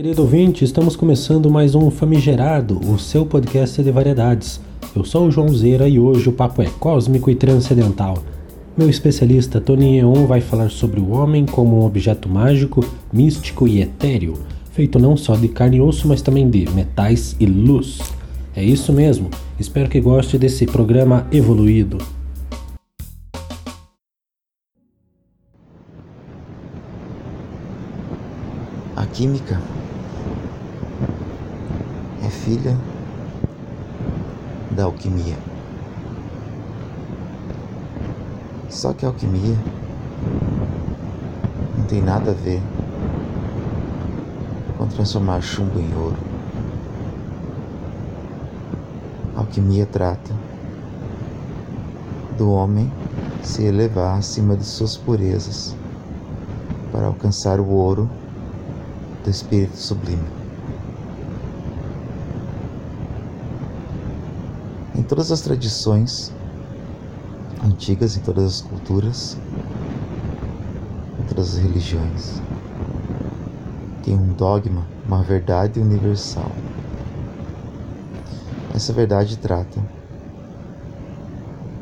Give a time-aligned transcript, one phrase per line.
[0.00, 4.58] Querido ouvinte, estamos começando mais um Famigerado, o seu podcast de variedades.
[4.96, 8.16] Eu sou o João Zeira e hoje o papo é cósmico e transcendental.
[8.74, 12.82] Meu especialista Tony Eon vai falar sobre o homem como um objeto mágico,
[13.12, 14.38] místico e etéreo,
[14.72, 17.98] feito não só de carne e osso, mas também de metais e luz.
[18.56, 21.98] É isso mesmo, espero que goste desse programa evoluído.
[28.96, 29.60] A química
[32.44, 32.74] filha
[34.70, 35.36] da alquimia.
[38.70, 39.56] Só que a alquimia
[41.76, 42.62] não tem nada a ver
[44.78, 46.16] com transformar chumbo em ouro.
[49.36, 50.32] A alquimia trata
[52.38, 52.90] do homem
[53.42, 55.76] se elevar acima de suas purezas
[56.90, 58.08] para alcançar o ouro
[59.22, 60.39] do espírito sublime.
[65.10, 66.30] Todas as tradições
[67.64, 69.36] antigas, em todas as culturas,
[71.18, 72.40] em todas as religiões,
[74.04, 76.48] tem um dogma, uma verdade universal.
[78.72, 79.82] Essa verdade trata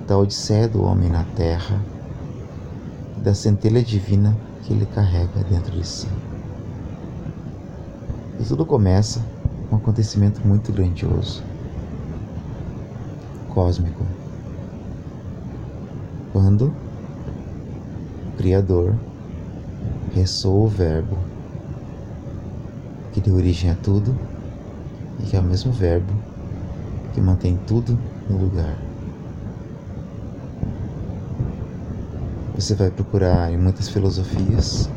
[0.07, 1.85] da odisseia do homem na terra
[3.23, 6.09] da centelha divina que ele carrega dentro de si.
[8.41, 9.21] E tudo começa
[9.69, 11.58] com um acontecimento muito grandioso
[13.59, 14.07] cósmico.
[16.33, 16.73] Quando
[18.33, 18.95] o Criador
[20.15, 21.19] ressoa o Verbo
[23.13, 24.17] que deu origem a tudo
[25.19, 26.13] e que é o mesmo Verbo
[27.13, 27.99] que mantém tudo
[28.31, 28.77] no lugar.
[32.55, 34.89] Você vai procurar em muitas filosofias,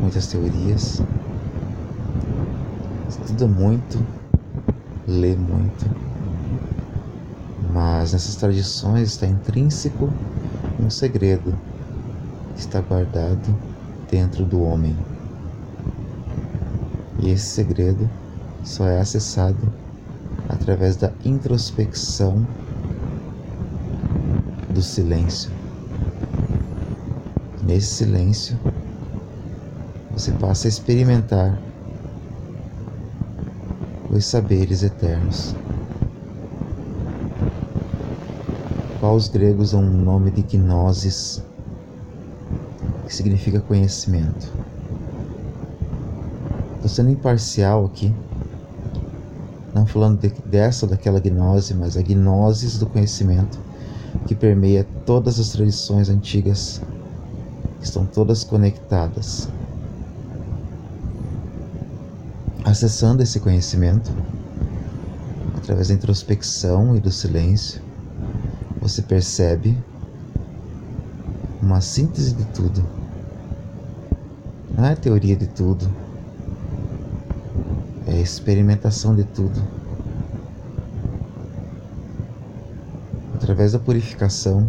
[0.00, 1.02] muitas teorias,
[3.08, 3.98] estuda muito,
[5.08, 6.09] lê muito
[7.80, 10.12] mas nessas tradições está intrínseco
[10.78, 11.58] um segredo
[12.54, 13.56] que está guardado
[14.10, 14.94] dentro do homem.
[17.22, 18.06] E esse segredo
[18.62, 19.56] só é acessado
[20.46, 22.46] através da introspecção
[24.68, 25.50] do silêncio.
[27.64, 28.58] Nesse silêncio,
[30.12, 31.58] você passa a experimentar
[34.10, 35.59] os saberes eternos.
[39.00, 41.42] Qual os gregos dão um nome de gnosis,
[43.06, 44.52] que significa conhecimento.
[46.76, 48.14] Estou sendo imparcial aqui,
[49.74, 53.58] não falando de, dessa ou daquela gnose, mas a gnosis do conhecimento
[54.26, 56.82] que permeia todas as tradições antigas,
[57.78, 59.48] que estão todas conectadas.
[62.62, 64.12] Acessando esse conhecimento,
[65.56, 67.89] através da introspecção e do silêncio,
[68.90, 69.78] você percebe
[71.62, 72.84] uma síntese de tudo.
[74.76, 75.88] Não é teoria de tudo,
[78.08, 79.62] é experimentação de tudo.
[83.34, 84.68] Através da purificação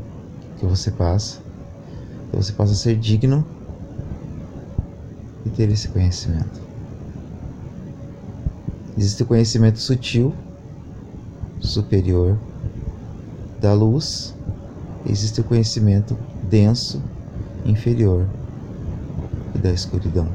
[0.59, 1.39] que você passa,
[2.31, 3.43] você passa a ser digno
[5.43, 6.61] de ter esse conhecimento.
[8.95, 10.31] Existe o conhecimento sutil,
[11.59, 12.37] superior,
[13.61, 14.33] da luz
[15.05, 16.17] existe o conhecimento
[16.49, 16.99] denso,
[17.63, 18.25] inferior
[19.53, 20.27] e da escuridão.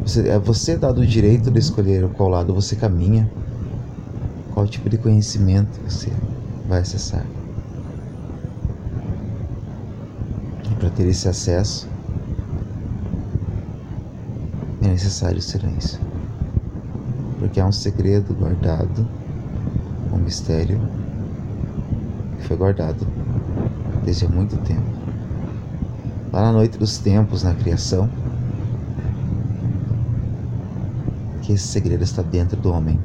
[0.00, 3.30] Você, é você dado o direito de escolher qual lado você caminha,
[4.52, 6.10] qual tipo de conhecimento você
[6.68, 7.24] vai acessar.
[10.80, 11.88] Para ter esse acesso,
[14.80, 15.98] é necessário silêncio,
[17.38, 19.06] porque há um segredo guardado
[20.28, 20.78] mistério
[22.36, 23.06] que foi guardado
[24.04, 24.86] desde há muito tempo.
[26.30, 28.10] Lá na noite dos tempos, na criação,
[31.40, 33.00] que esse segredo está dentro do homem.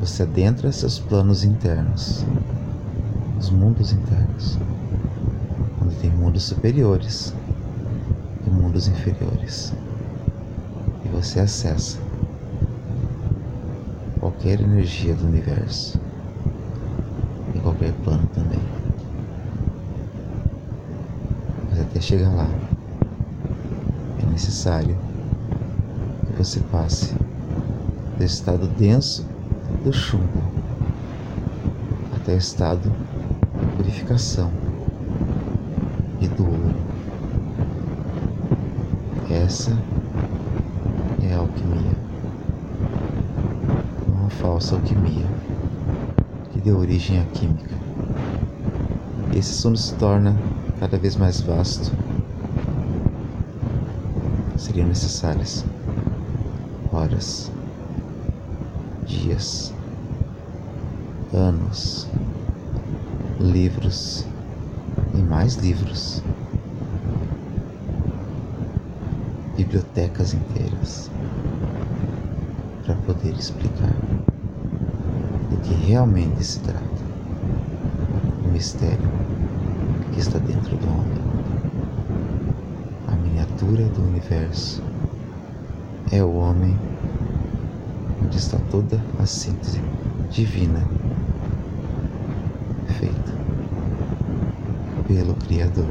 [0.00, 2.26] Você adentra seus planos internos,
[3.38, 4.58] os mundos internos,
[5.80, 7.32] onde tem mundos superiores
[8.44, 9.72] e mundos inferiores.
[11.04, 12.02] E você acessa
[14.34, 15.98] qualquer energia do universo,
[17.54, 18.58] em qualquer plano também.
[21.70, 22.48] Mas até chegar lá,
[24.22, 24.96] é necessário
[26.26, 27.14] que você passe
[28.18, 29.24] do estado denso
[29.84, 30.42] do chumbo
[32.16, 32.90] até o estado
[33.60, 34.50] de purificação
[36.20, 36.74] e do ouro.
[39.30, 39.72] Essa
[41.22, 42.03] é a alquimia.
[44.40, 45.26] Falsa alquimia
[46.50, 47.74] que deu origem à química.
[49.32, 50.32] Esse sono se torna
[50.78, 51.92] cada vez mais vasto.
[54.58, 55.64] Seriam necessárias
[56.92, 57.50] horas,
[59.06, 59.72] dias,
[61.32, 62.06] anos,
[63.40, 64.24] livros
[65.14, 66.22] e mais livros,
[69.56, 71.08] bibliotecas inteiras
[72.84, 74.03] para poder explicar
[75.64, 76.84] que realmente se trata
[78.44, 79.10] o mistério
[80.12, 81.24] que está dentro do homem.
[83.08, 84.82] A miniatura do universo
[86.12, 86.76] é o homem
[88.22, 89.80] onde está toda a síntese
[90.30, 90.80] divina
[92.98, 93.32] feita
[95.06, 95.88] pelo Criador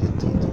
[0.00, 0.52] de tudo.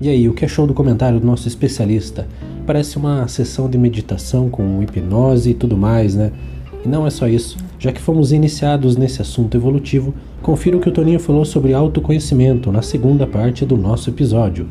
[0.00, 2.26] E aí, o que achou do comentário do nosso especialista?
[2.70, 6.30] Parece uma sessão de meditação com hipnose e tudo mais, né?
[6.84, 7.58] E não é só isso.
[7.80, 12.70] Já que fomos iniciados nesse assunto evolutivo, confira o que o Toninho falou sobre autoconhecimento
[12.70, 14.68] na segunda parte do nosso episódio.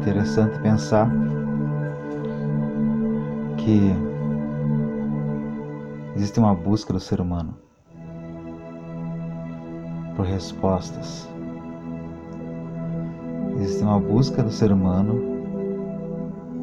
[0.00, 1.08] interessante pensar
[3.58, 4.07] que
[6.18, 7.54] existe uma busca do ser humano
[10.16, 11.28] por respostas.
[13.60, 15.22] Existe uma busca do ser humano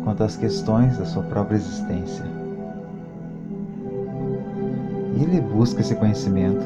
[0.03, 2.25] quanto às questões da sua própria existência.
[5.15, 6.65] E ele busca esse conhecimento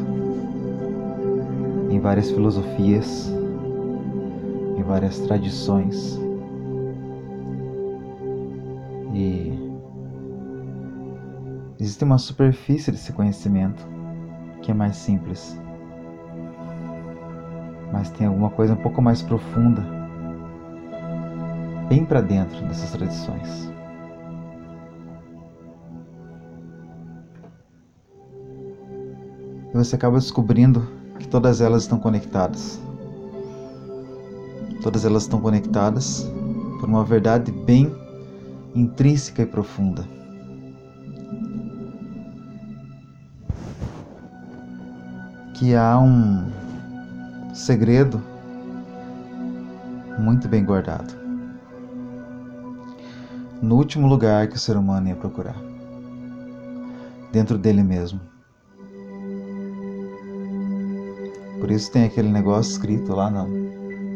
[1.92, 3.32] em várias filosofias,
[4.76, 6.20] em várias tradições
[11.90, 13.84] Existe uma superfície desse conhecimento
[14.62, 15.60] que é mais simples,
[17.92, 19.84] mas tem alguma coisa um pouco mais profunda,
[21.90, 23.72] bem para dentro dessas tradições.
[29.74, 30.88] E você acaba descobrindo
[31.18, 32.80] que todas elas estão conectadas.
[34.84, 36.30] Todas elas estão conectadas
[36.80, 37.92] por uma verdade bem
[38.76, 40.19] intrínseca e profunda.
[45.60, 46.50] Que há um
[47.54, 48.24] segredo
[50.18, 51.14] muito bem guardado.
[53.62, 55.58] No último lugar que o ser humano ia procurar,
[57.34, 58.22] dentro dele mesmo.
[61.60, 63.44] Por isso tem aquele negócio escrito lá na,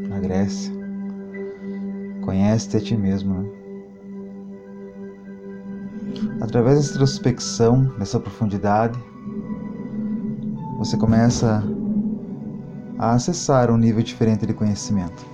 [0.07, 0.73] na Grécia:
[2.23, 3.33] Conhece-te a ti mesmo.
[3.33, 3.49] Né?
[6.39, 8.97] Através dessa introspecção, dessa profundidade,
[10.83, 11.63] você começa
[12.99, 15.25] a acessar um nível diferente de conhecimento.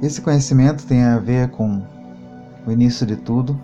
[0.00, 1.82] Esse conhecimento tem a ver com
[2.64, 3.60] o início de tudo,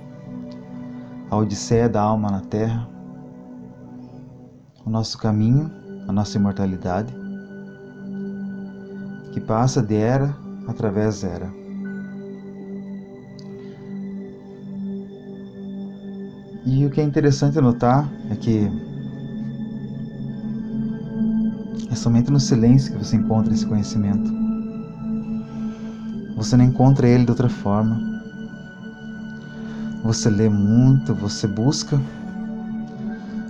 [1.31, 2.89] a odisseia da alma na Terra,
[4.85, 5.71] o nosso caminho,
[6.09, 7.15] a nossa imortalidade,
[9.33, 10.37] que passa de era
[10.67, 11.62] através era.
[16.65, 18.71] E o que é interessante notar é que
[21.91, 24.33] é somente no silêncio que você encontra esse conhecimento.
[26.37, 28.01] Você não encontra ele de outra forma.
[30.05, 32.01] Você lê muito, você busca,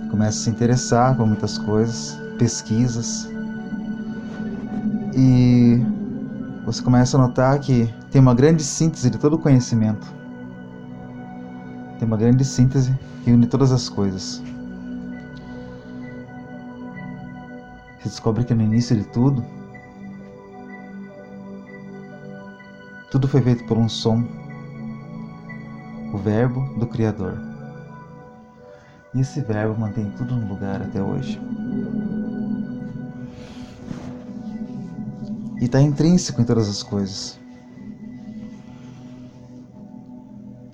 [0.09, 3.29] começa a se interessar por muitas coisas, pesquisas.
[5.15, 5.83] E
[6.65, 10.22] você começa a notar que tem uma grande síntese de todo o conhecimento
[12.03, 12.93] tem uma grande síntese
[13.23, 14.43] que une todas as coisas.
[18.01, 19.41] Se descobre que no início de tudo,
[23.09, 24.21] tudo foi feito por um som,
[26.13, 27.39] o Verbo do Criador.
[29.13, 31.39] E esse Verbo mantém tudo no lugar até hoje.
[35.61, 37.42] E está intrínseco em todas as coisas.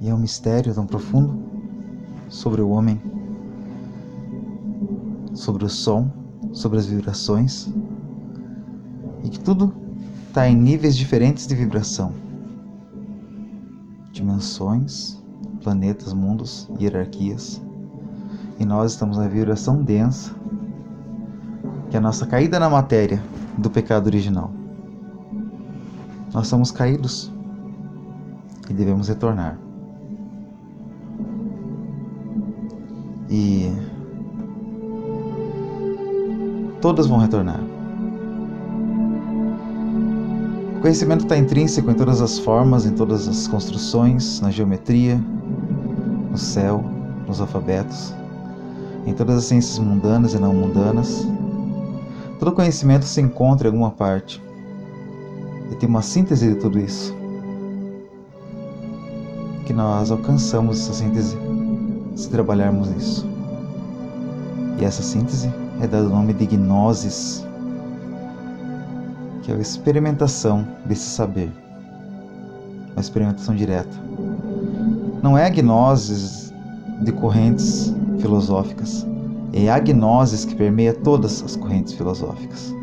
[0.01, 1.37] E é um mistério tão profundo
[2.29, 3.01] sobre o homem,
[5.33, 6.09] sobre o som,
[6.53, 7.67] sobre as vibrações,
[9.23, 9.73] e que tudo
[10.27, 12.13] está em níveis diferentes de vibração,
[14.11, 15.21] dimensões,
[15.61, 17.61] planetas, mundos, hierarquias,
[18.57, 20.33] e nós estamos na vibração densa,
[21.89, 23.21] que é a nossa caída na matéria
[23.57, 24.51] do pecado original.
[26.33, 27.31] Nós somos caídos
[28.69, 29.68] e devemos retornar.
[33.29, 33.71] E
[36.81, 37.59] todas vão retornar.
[40.77, 45.21] O conhecimento está intrínseco em todas as formas, em todas as construções, na geometria,
[46.31, 46.83] no céu,
[47.27, 48.13] nos alfabetos,
[49.05, 51.27] em todas as ciências mundanas e não mundanas.
[52.39, 54.41] Todo conhecimento se encontra em alguma parte
[55.69, 57.13] e tem uma síntese de tudo isso.
[59.65, 61.37] Que nós alcançamos essa síntese
[62.15, 63.27] se trabalharmos isso.
[64.79, 65.51] E essa síntese
[65.81, 67.45] é dada o nome de gnosis
[69.49, 71.51] que é a experimentação desse saber,
[72.91, 73.89] uma experimentação direta.
[75.23, 76.53] Não é a gnoses
[77.01, 79.07] de correntes filosóficas,
[79.51, 82.73] é a gnosis que permeia todas as correntes filosóficas.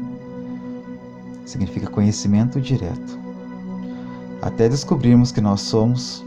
[1.44, 3.16] Significa conhecimento direto.
[4.42, 6.24] Até descobrirmos que nós somos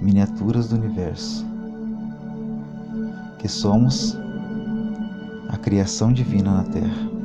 [0.00, 1.46] miniaturas do universo,
[3.38, 4.16] que somos
[5.48, 7.18] a criação divina na Terra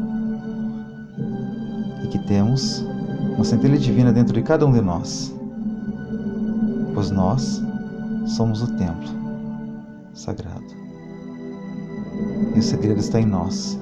[2.13, 2.85] que temos
[3.33, 5.33] uma centelha divina dentro de cada um de nós,
[6.93, 7.59] pois nós
[8.27, 9.09] somos o templo
[10.13, 10.63] sagrado.
[12.55, 13.79] E o segredo está em nós,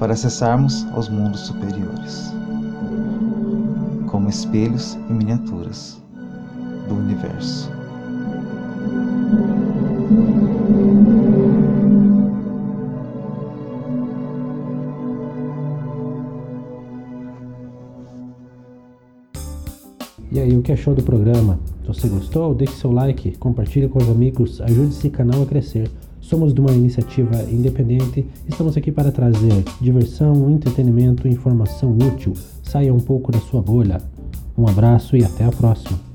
[0.00, 2.32] para acessarmos aos mundos superiores,
[4.08, 6.02] como espelhos e miniaturas
[6.90, 7.70] do universo.
[20.32, 21.58] E aí, o que achou do programa?
[21.86, 22.54] Você gostou?
[22.54, 25.90] Deixe seu like, compartilhe com os amigos, ajude esse canal a crescer.
[26.20, 32.32] Somos de uma iniciativa independente, estamos aqui para trazer diversão, entretenimento, informação útil.
[32.62, 34.00] Saia um pouco da sua bolha.
[34.56, 36.09] Um abraço e até a próxima.